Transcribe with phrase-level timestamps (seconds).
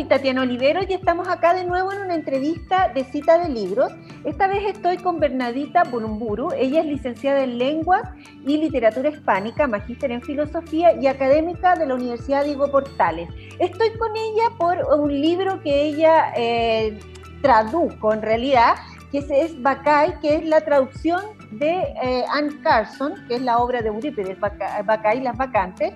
[0.00, 3.92] soy Tatiana Olivero y estamos acá de nuevo en una entrevista de cita de libros.
[4.24, 6.52] Esta vez estoy con Bernadita Burumburu.
[6.56, 8.04] Ella es licenciada en Lenguas
[8.46, 13.28] y Literatura Hispánica, magíster en Filosofía y académica de la Universidad Diego Portales.
[13.58, 16.98] Estoy con ella por un libro que ella eh,
[17.42, 18.76] tradujo en realidad,
[19.12, 21.72] que es, Bacay, que es la traducción de
[22.02, 25.92] eh, Anne Carson, que es la obra de Eurípides, Bacay, las vacantes.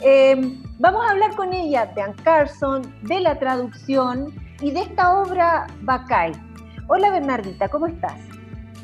[0.00, 5.20] Em, vamos a hablar con ella de Anne Carson, de la traducción y de esta
[5.22, 6.32] obra Bacay.
[6.88, 8.14] Hola Bernardita, ¿cómo estás?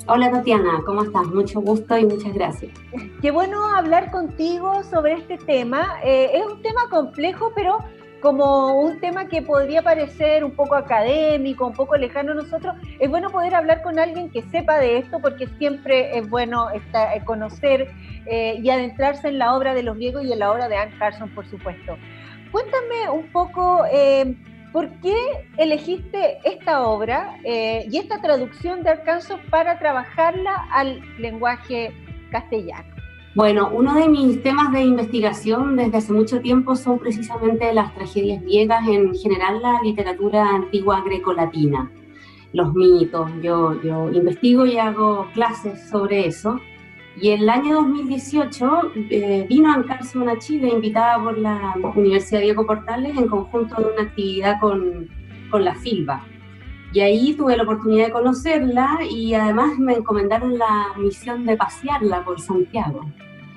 [0.06, 1.26] Hola Tatiana, ¿cómo estás?
[1.26, 2.72] Mucho gusto y muchas gracias.
[3.20, 5.98] Qué bueno hablar contigo sobre este tema.
[6.02, 7.78] Eh, es un tema complejo, pero
[8.22, 13.10] como un tema que podría parecer un poco académico, un poco lejano a nosotros, es
[13.10, 16.80] bueno poder hablar con alguien que sepa de esto porque siempre es bueno eh,
[17.24, 17.90] conocer
[18.26, 20.96] eh, y adentrarse en la obra de los griegos y en la obra de Anne
[20.98, 21.98] Carson, por supuesto.
[22.52, 24.36] Cuéntame un poco eh,
[24.72, 25.16] por qué
[25.58, 31.92] elegiste esta obra y esta traducción de Arkansas para trabajarla al lenguaje
[32.30, 32.91] castellano.
[33.34, 38.42] Bueno, uno de mis temas de investigación desde hace mucho tiempo son precisamente las tragedias
[38.42, 41.90] griegas, en general la literatura antigua grecolatina,
[42.52, 43.30] los mitos.
[43.42, 46.60] Yo, yo investigo y hago clases sobre eso.
[47.22, 52.66] Y el año 2018 eh, vino a Ancarson a Chile, invitada por la Universidad Diego
[52.66, 55.08] Portales en conjunto de una actividad con,
[55.50, 56.22] con la Silva.
[56.92, 62.24] Y ahí tuve la oportunidad de conocerla y además me encomendaron la misión de pasearla
[62.24, 63.00] por Santiago.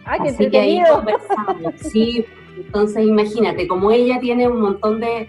[0.06, 1.74] ¡Ay, qué Así que ahí conversamos.
[1.82, 2.26] Sí,
[2.58, 5.28] entonces imagínate, como ella tiene un montón de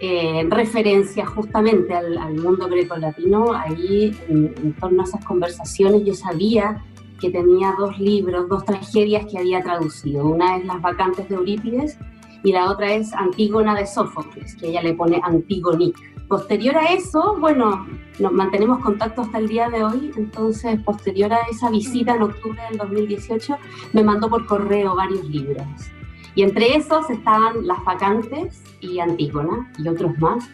[0.00, 6.12] eh, referencias justamente al, al mundo grecolatino, ahí en, en, torno a esas conversaciones yo
[6.12, 6.84] sabía
[7.18, 10.26] que tenía dos libros, dos tragedias que había traducido.
[10.26, 11.98] Una es Las vacantes de Eurípides
[12.42, 15.96] y la otra es Antígona de Sófocles, que ella le pone Antigonic.
[16.28, 17.86] Posterior a eso, bueno,
[18.18, 22.60] nos mantenemos contacto hasta el día de hoy, entonces posterior a esa visita en octubre
[22.68, 23.56] del 2018,
[23.92, 25.64] me mandó por correo varios libros.
[26.34, 30.48] Y entre esos estaban Las vacantes y Antígona y otros más.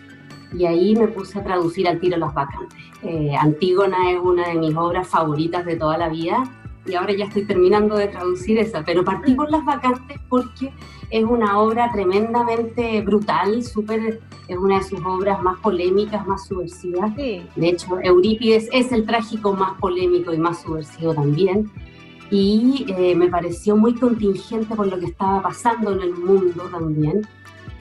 [0.52, 2.78] Y ahí me puse a traducir al tiro Las vacantes.
[3.02, 6.44] Eh, Antígona es una de mis obras favoritas de toda la vida
[6.86, 10.72] y ahora ya estoy terminando de traducir esa, pero partí por Las vacantes porque
[11.10, 17.14] es una obra tremendamente brutal, súper es una de sus obras más polémicas, más subversivas.
[17.14, 21.70] De hecho, Eurípides es el trágico más polémico y más subversivo también.
[22.30, 27.26] Y eh, me pareció muy contingente por lo que estaba pasando en el mundo también.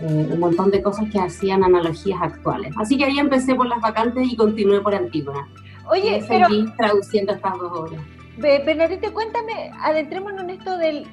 [0.01, 2.73] Eh, un montón de cosas que hacían analogías actuales.
[2.77, 5.47] Así que ahí empecé por las vacantes y continué por Antígona.
[5.89, 6.47] Oye, pero...
[6.77, 8.01] traduciendo estas dos obras.
[8.37, 11.05] Bernadette, cuéntame, adentrémonos en esto de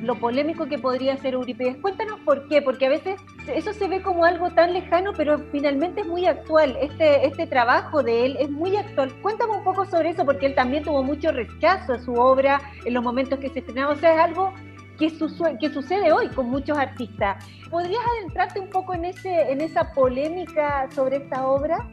[0.00, 1.76] lo polémico que podría ser Eurípides.
[1.76, 3.20] Cuéntanos por qué, porque a veces
[3.54, 6.76] eso se ve como algo tan lejano, pero finalmente es muy actual.
[6.80, 9.12] Este, este trabajo de él es muy actual.
[9.20, 12.94] Cuéntame un poco sobre eso, porque él también tuvo mucho rechazo a su obra en
[12.94, 13.92] los momentos que se estrenaba.
[13.92, 14.54] O sea, es algo
[14.98, 15.12] que,
[15.60, 17.44] que sucede hoy con muchos artistas.
[17.70, 21.86] ¿Podrías adentrarte un poco en, ese, en esa polémica sobre esta obra?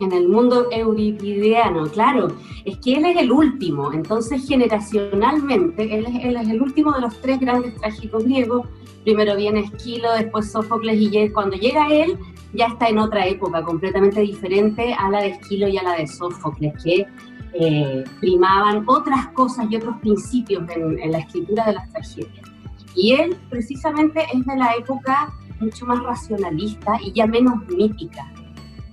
[0.00, 2.28] En el mundo euripideano, claro,
[2.64, 7.40] es que él es el último, entonces generacionalmente, él es, el último de los tres
[7.40, 8.66] grandes trágicos griegos,
[9.04, 12.18] primero viene Esquilo, después Sófocles, y cuando llega él
[12.52, 16.06] ya está en otra época completamente diferente a la de Esquilo y a la de
[16.06, 17.06] Sófocles, que
[17.54, 22.46] eh, primaban otras cosas y otros principios en, en la escritura de las tragedias.
[22.94, 28.30] Y él precisamente es de la época mucho más racionalista y ya menos mítica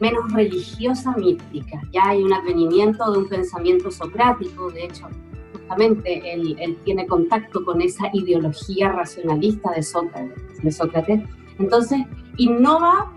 [0.03, 1.81] menos religiosa mística.
[1.93, 5.07] Ya hay un advenimiento de un pensamiento socrático, de hecho,
[5.53, 11.21] justamente él, él tiene contacto con esa ideología racionalista de Sócrates, de Sócrates.
[11.57, 12.01] Entonces,
[12.35, 13.13] innova,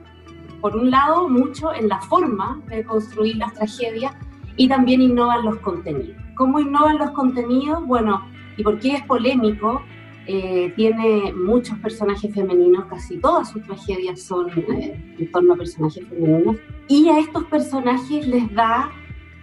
[0.61, 4.15] por un lado, mucho en la forma de construir las tragedias
[4.57, 6.17] y también innova en los contenidos.
[6.37, 7.85] ¿Cómo innovan los contenidos?
[7.85, 8.23] Bueno,
[8.57, 9.83] ¿y por qué es polémico?
[10.29, 16.05] Eh, tiene muchos personajes femeninos, casi todas sus tragedias son eh, en torno a personajes
[16.09, 16.57] femeninos,
[16.89, 18.91] y a estos personajes les da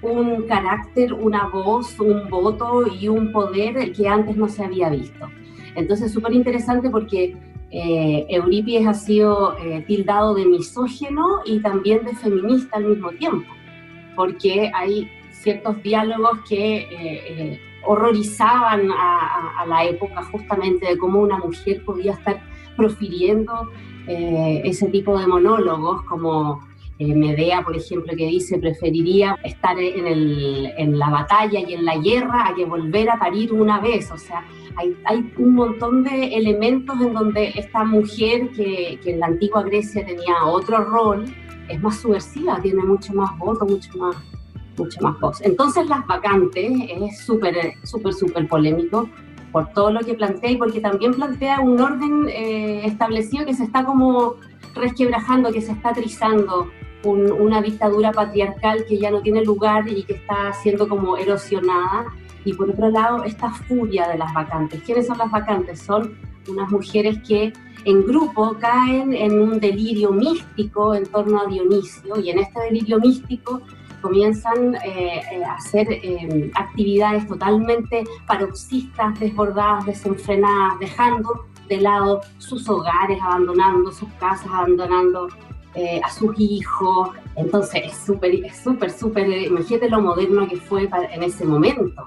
[0.02, 5.30] un carácter, una voz, un voto y un poder que antes no se había visto.
[5.76, 7.38] Entonces, súper interesante porque
[7.72, 13.50] eh, Eurípides ha sido eh, tildado de misógeno y también de feminista al mismo tiempo,
[14.18, 22.14] porque hay ciertos diálogos que horrorizaban a, la época justamente de cómo una mujer podía
[22.14, 22.42] estar
[22.76, 23.70] profiriendo
[24.08, 26.62] eh, ese tipo de monólogos, como
[27.00, 31.86] eh, Medea, por ejemplo, que dice preferiría estar en, el, en, la batalla y en
[31.86, 34.12] la guerra a que volver a parir una vez.
[34.12, 34.46] O sea,
[34.76, 39.64] hay, hay, un montón de elementos en donde esta mujer que, que, en la antigua
[39.64, 41.26] Grecia tenía otro rol,
[41.68, 44.16] es más subversiva, tiene mucho más voto, mucho más,
[44.78, 45.42] mucho más voz.
[45.42, 49.10] Entonces las vacantes es súper, súper, súper polémico
[49.52, 53.64] por todo lo que plantea y porque también plantea un orden eh, establecido que se
[53.64, 54.36] está como
[54.74, 56.68] resquebrajando, que se está trizando,
[57.06, 62.06] una dictadura patriarcal que ya no tiene lugar y que está siendo como erosionada.
[62.46, 64.82] Y por otro lado, esta furia de las vacantes.
[64.84, 65.82] ¿Quiénes son las vacantes?
[65.82, 66.18] Son
[66.48, 67.54] unas mujeres que
[67.86, 73.00] en grupo caen en un delirio místico en torno a Dionisio y en este delirio
[73.00, 73.62] místico
[74.04, 82.70] comienzan eh, eh, a hacer eh, actividades totalmente paroxistas, desbordadas, desenfrenadas, dejando de lado sus
[82.70, 85.30] hogares, abandonando sus casas, abandonando
[86.04, 87.10] a sus hijos.
[87.36, 92.06] Entonces es súper, súper, súper, imagínate lo moderno que fue en ese momento.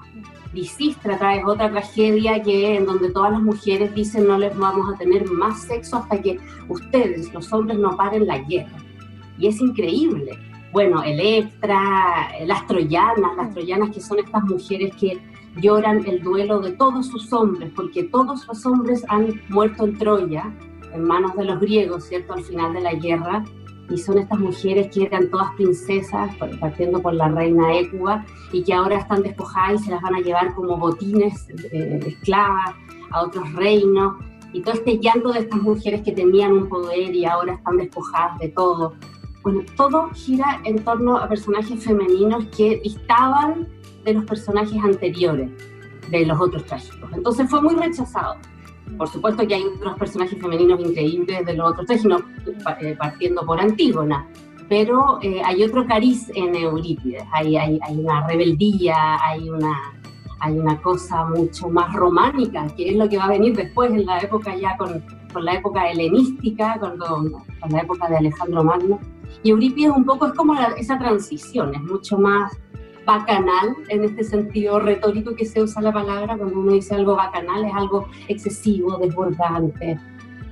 [0.53, 4.97] Lisistra es otra tragedia que en donde todas las mujeres dicen no les vamos a
[4.97, 6.39] tener más sexo hasta que
[6.69, 8.77] ustedes, los hombres, no paren la guerra.
[9.37, 10.39] Y es increíble
[10.77, 15.19] bueno, Electra, las troyanas, las troyanas que son estas mujeres que
[15.59, 20.53] lloran el duelo de todos sus hombres, porque todos los hombres han muerto en Troya,
[20.93, 22.33] en manos de los griegos, ¿cierto?
[22.33, 23.43] Al final de la guerra,
[23.89, 26.29] y son estas mujeres que eran todas princesas,
[26.59, 30.19] partiendo por la reina Écuba, y que ahora están despojadas y se las van a
[30.19, 32.75] llevar como botines de, esclavas
[33.09, 34.13] a otros reinos,
[34.53, 38.37] y todo este llanto de estas mujeres que tenían un poder y ahora están despojadas
[38.37, 38.93] de todo.
[39.47, 43.65] Bueno, todo gira en torno a personajes femeninos que distaban
[44.03, 45.49] de los personajes anteriores,
[46.09, 47.09] de los otros trágicos.
[47.13, 48.35] Entonces fue muy rechazado.
[48.97, 52.23] Por supuesto que hay otros personajes femeninos increíbles de los otros trágicos,
[52.81, 54.27] eh, partiendo por Antígona,
[54.67, 59.77] pero eh, hay otro cariz en Eurípides, hay, hay, hay, una rebeldía, hay una,
[60.41, 64.05] hay una cosa mucho más románica, que es lo que va a venir después en
[64.05, 65.01] la época ya con,
[65.31, 68.99] con la época helenística, con, con la época de Alejandro Magno
[69.43, 72.57] y Eurípides un poco es como esa transición, es mucho más
[73.05, 77.63] bacanal en este sentido retórico que se usa la palabra, cuando uno dice algo bacanal
[77.63, 79.97] es algo excesivo, desbordante.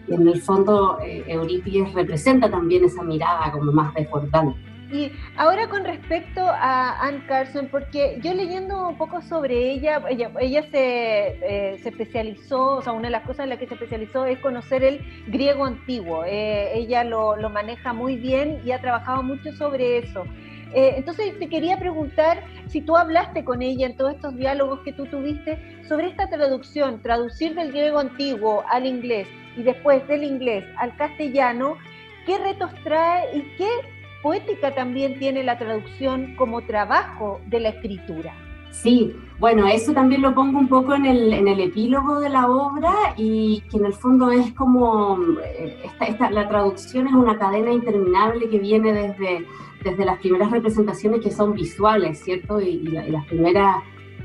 [0.08, 4.58] Y en el fondo eh, Eurípides representa también esa mirada como más desbordante.
[4.92, 10.32] Y ahora con respecto a Anne Carson, porque yo leyendo un poco sobre ella, ella,
[10.40, 13.74] ella se, eh, se, especializó, o sea, una de las cosas en las que se
[13.74, 16.24] especializó es conocer el griego antiguo.
[16.26, 20.26] Eh, ella lo, lo, maneja muy bien y ha trabajado mucho sobre eso.
[20.74, 24.92] Eh, entonces te quería preguntar si tú hablaste con ella en todos estos diálogos que
[24.92, 25.58] tú tuviste
[25.88, 31.78] sobre esta traducción, traducir del griego antiguo al inglés y después del inglés al castellano,
[32.26, 33.70] ¿qué retos trae y qué
[34.26, 38.34] poética también tiene la traducción como trabajo de la escritura.
[38.72, 42.48] Sí, bueno, eso también lo pongo un poco en el, en el epílogo de la
[42.48, 45.78] obra y que en el fondo es como, eh,
[46.08, 49.46] esta, la traducción es una cadena interminable que viene desde,
[49.84, 52.60] desde las primeras representaciones que son visuales, ¿cierto?
[52.60, 53.76] Y, las primeras,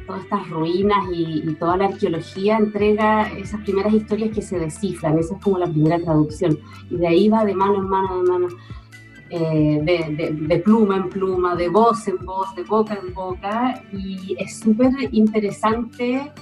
[0.06, 5.18] todas estas ruinas y, y, toda la arqueología entrega esas primeras historias que se descifran,
[5.18, 6.58] esa es como la primera traducción.
[6.88, 8.48] Y de ahí va de mano en mano, de mano
[9.30, 9.80] eh,
[10.48, 14.90] de, pluma en pluma, de voz en voz, de boca en boca, y es súper
[15.12, 16.32] interesante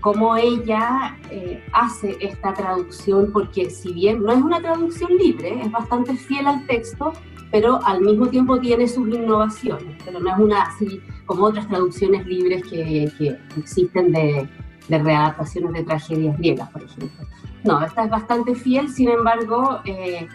[0.00, 5.70] cómo ella eh, hace esta traducción, porque si bien no es una traducción libre, es
[5.70, 7.12] bastante fiel al texto,
[7.52, 12.26] pero al mismo tiempo tiene sus innovaciones, pero no es una así como otras traducciones
[12.26, 14.48] libres que, que existen de,
[14.88, 17.26] de readaptaciones de tragedias griegas, por ejemplo.
[17.64, 20.26] No, esta es bastante fiel, sin embargo, eh,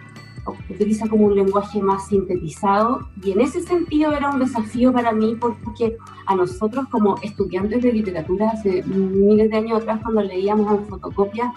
[0.69, 5.35] utiliza como un lenguaje más sintetizado y en ese sentido era un desafío para mí
[5.39, 10.85] porque a nosotros como estudiantes de literatura hace miles de años atrás cuando leíamos en
[10.87, 11.53] fotocopia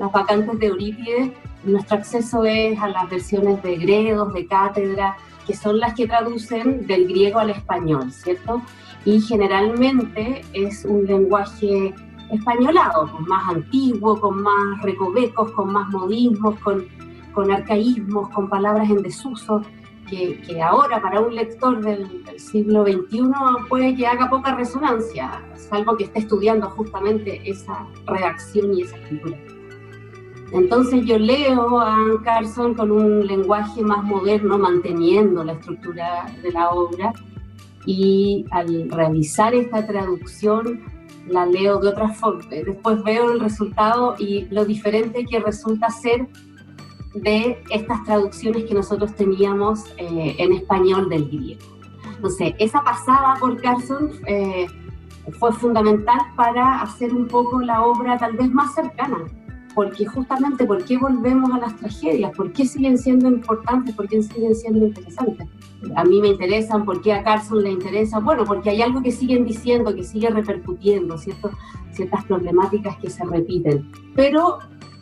[0.00, 1.30] las vacantes de Eurípides,
[1.62, 5.16] nuestro acceso es a las versiones de Gredos, de Cátedra,
[5.46, 8.62] que son las que traducen del griego al español, ¿cierto?
[9.04, 11.94] Y generalmente es un lenguaje
[12.30, 16.86] españolado, con más antiguo, con más recovecos, con más modismos, con
[17.32, 19.62] con arcaísmos, con palabras en desuso,
[20.08, 23.30] que, que ahora para un lector del, siglo XXI
[23.68, 29.38] puede que haga poca resonancia, salvo que esté estudiando justamente esa redacción y esa escritura.
[30.52, 36.50] Entonces yo leo a Anne Carson con un lenguaje más moderno, manteniendo la estructura de
[36.50, 37.12] la obra,
[37.86, 40.80] y al realizar esta traducción
[41.28, 42.44] la leo de otra forma.
[42.50, 46.26] Después veo el resultado y lo diferente que resulta ser
[47.14, 51.60] de estas traducciones que nosotros teníamos eh, en español del griego.
[52.16, 54.66] Entonces, esa pasada por Carson eh,
[55.38, 59.24] fue fundamental para hacer un poco la obra tal vez más cercana,
[59.74, 62.32] porque justamente, ¿por qué volvemos a las tragedias?
[62.36, 63.94] ¿Por qué siguen siendo importantes?
[63.94, 65.48] ¿Por qué siguen siendo interesantes?
[65.96, 68.18] A mí me interesan, ¿por qué a Carson le interesa?
[68.18, 71.50] Bueno, porque hay algo que siguen diciendo, que sigue repercutiendo, ¿cierto?
[71.92, 73.90] ciertas problemáticas que se repiten.
[74.14, 74.58] Pero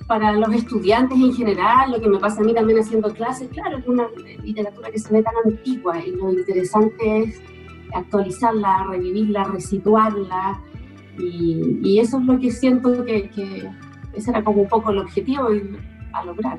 [0.09, 3.77] para los estudiantes en general, lo que me pasa a mí también haciendo clases, claro,
[3.77, 4.07] es una
[4.43, 7.43] literatura que se ve tan antigua y lo interesante es
[7.95, 10.61] actualizarla, revivirla, resituarla,
[11.19, 13.69] y, eso es lo que siento que, que,
[14.15, 15.49] ese era como un poco el objetivo
[16.13, 16.59] a lograr.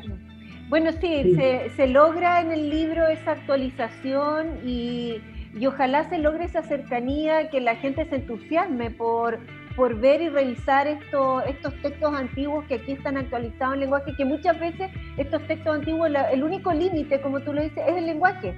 [0.69, 5.21] Bueno, sí, Se, se, logra en el libro esa actualización y,
[5.57, 9.39] y, ojalá se logre esa cercanía, que la gente se entusiasme por,
[9.79, 14.59] por ver y revisar estos textos antiguos que aquí están actualizados en lenguaje, que muchas
[14.59, 18.53] veces estos textos antiguos, el único límite, como tú lo dices, es el lenguaje.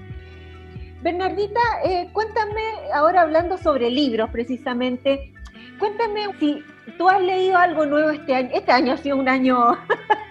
[1.04, 2.64] Bernardita, eh, cuéntame,
[2.96, 5.32] ahora hablando sobre libros precisamente,
[5.78, 6.64] cuéntame si
[6.98, 8.50] tú has leído algo nuevo este año.
[8.52, 9.78] Este año ha sido un año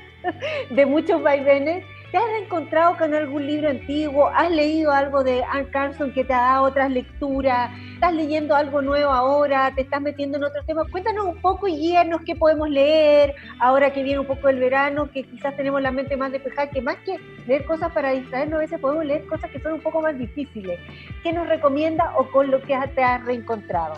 [0.71, 1.85] de muchos vaivenes.
[2.11, 4.27] ¿Te has encontrado con algún libro antiguo?
[4.35, 7.71] ¿Has leído algo de Anne Carson que te ha dado otras lecturas?
[7.95, 9.73] ¿Estás leyendo algo nuevo ahora?
[9.73, 10.89] ¿Te estás metiendo en otros temas?
[10.91, 15.09] Cuéntanos un poco y guíanos qué podemos leer ahora que viene un poco el verano,
[15.13, 18.63] que quizás tenemos la mente más despejada, que más que leer cosas para distraernos, a
[18.63, 20.81] veces podemos leer cosas que son un poco más difíciles.
[21.23, 23.95] ¿Qué nos recomienda o con lo que te has reencontrado?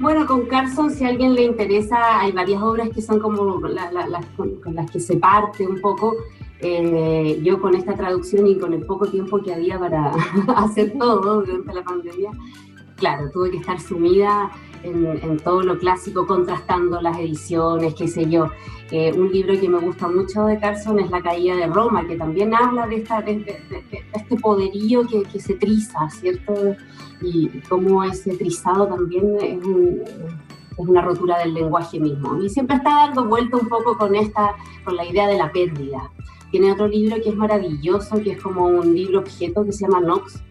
[0.00, 3.90] Bueno, con Carson, si a alguien le interesa, hay varias obras que son como las
[4.36, 6.14] con, las que se parte un poco.
[6.60, 10.10] Eh, yo con esta traducción y con el poco tiempo que había para
[10.56, 12.32] hacer todo durante la pandemia,
[12.96, 14.50] claro, tuve que estar sumida
[14.82, 18.46] en, todo lo clásico, contrastando las ediciones, qué sé yo.
[18.90, 22.16] Eh, un libro que me gusta mucho de Carson es La caída de Roma, que
[22.16, 23.60] también habla de, esta, de,
[24.14, 26.54] este poderío que, que, se triza, ¿cierto?
[27.20, 32.40] Y cómo ese trizado también es, es, una rotura del lenguaje mismo.
[32.40, 36.10] Y siempre está dando vuelta un poco con, esta, con la idea de la pérdida.
[36.50, 40.00] Tiene otro libro que es maravilloso, que es como un libro objeto que se llama
[40.00, 40.42] Nox,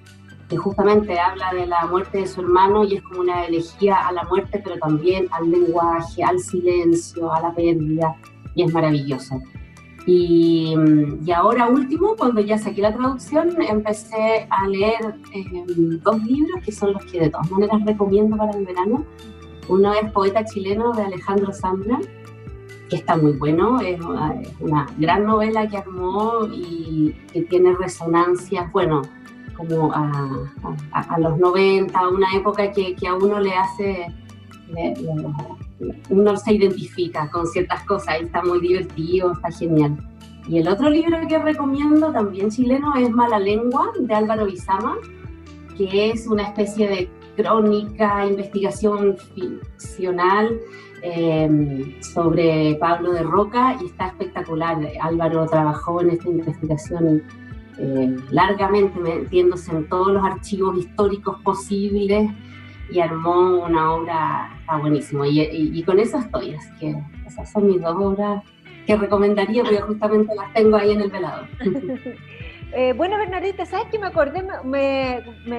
[0.49, 4.11] que justamente habla de la muerte de su hermano y es como una elegía a
[4.11, 8.15] la muerte, pero también al lenguaje, al silencio, a la pérdida,
[8.55, 9.41] y es maravilloso.
[10.05, 10.73] Y,
[11.25, 15.63] y ahora último, cuando ya saqué la traducción, empecé a leer eh,
[16.01, 19.03] dos libros que son los que de todas maneras recomiendo para el verano.
[19.67, 21.99] Uno es Poeta chileno de Alejandro Zambra,
[22.89, 23.99] que está muy bueno, es
[24.59, 29.01] una gran novela que armó y que tiene resonancias, bueno,
[29.55, 34.07] como a, los 90, una época que, a uno le hace,
[36.09, 39.97] uno se identifica con ciertas cosas y está muy divertido, está genial.
[40.47, 44.95] Y el otro libro que recomiendo, también chileno, es Mala Lengua, de Álvaro Bizama,
[45.75, 50.57] que es una especie de crónica, investigación ficcional
[51.01, 54.77] eh, sobre Pablo de Roca y está espectacular.
[55.01, 57.23] Álvaro trabajó en esta investigación
[57.79, 62.31] eh, largamente metiéndose en todos los archivos históricos posibles
[62.89, 65.25] y armó una obra, está buenísimo.
[65.25, 68.43] Y, con eso estoy, así que esas son mis dos obras
[68.85, 71.47] que recomendaría porque justamente las tengo ahí en el velador.
[72.73, 74.45] Eh, bueno, Bernadita, ¿sabes qué me acordé?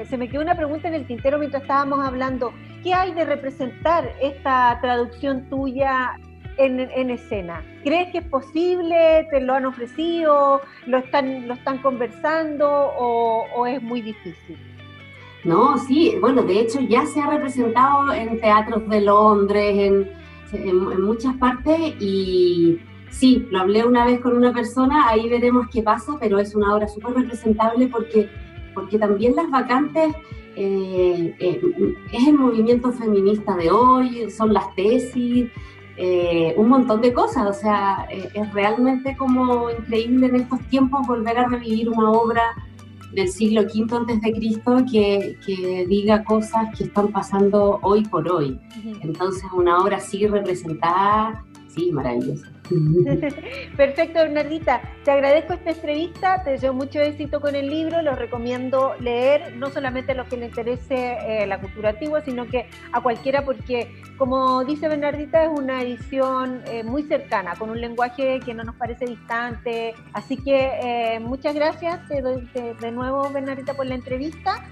[0.09, 2.53] se me quedó una pregunta en el tintero mientras estábamos hablando.
[2.83, 6.17] ¿Qué hay de representar esta traducción tuya
[6.59, 7.62] en, escena.
[7.85, 9.27] ¿Crees que es posible?
[9.31, 10.61] ¿Te lo han ofrecido?
[10.87, 14.59] ¿Lo están, lo están conversando o, es muy difícil?
[15.45, 20.07] No, sí, bueno, de hecho ya se ha representado en teatros de Londres,
[20.53, 25.83] en, muchas partes y sí, lo hablé una vez con una persona, ahí veremos qué
[25.83, 28.29] pasa, pero es una obra súper representable porque,
[28.75, 30.15] porque también las vacantes
[30.61, 31.61] eh, eh,
[32.12, 35.49] es el movimiento feminista de hoy, son las tesis,
[35.97, 37.47] eh, un montón de cosas.
[37.47, 42.43] O sea, es realmente como increíble en estos tiempos volver a revivir una obra
[43.12, 48.29] del siglo V antes de Cristo que, que, diga cosas que están pasando hoy por
[48.31, 48.61] hoy.
[49.00, 51.45] Entonces, una obra así representada,
[51.79, 52.49] sí, maravillosa.
[53.77, 54.83] Perfecto, Bernardita.
[55.05, 59.71] Te agradezco esta entrevista, te deseo mucho éxito con el libro, lo recomiendo leer, no
[59.71, 63.91] solamente a los que les interese eh, la cultura antigua, sino que a cualquiera, porque
[64.17, 68.75] como dice Bernardita, es una edición eh, muy cercana, con un lenguaje que no nos
[68.75, 69.95] parece distante.
[70.13, 74.65] Así que eh, muchas gracias de nuevo, Bernardita, por la entrevista.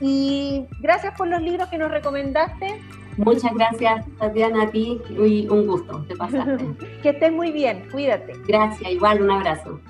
[0.00, 2.80] Y gracias por los libros que nos recomendaste.
[3.16, 6.66] Muchas gracias, Tatiana, a ti y un gusto, te pasaste.
[7.02, 8.34] que estés muy bien, cuídate.
[8.46, 9.80] Gracias, igual, un abrazo.